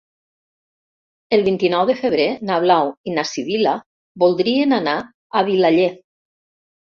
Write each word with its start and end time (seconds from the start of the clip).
El 1.37 1.43
vint-i-nou 1.47 1.83
de 1.89 1.95
febrer 1.99 2.25
na 2.49 2.55
Blau 2.63 2.89
i 3.11 3.13
na 3.17 3.25
Sibil·la 3.33 3.75
voldrien 4.23 4.73
anar 4.81 4.95
a 5.41 5.47
Vilaller. 5.51 5.89